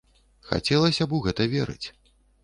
[0.51, 1.87] Хацелася б у гэта верыць.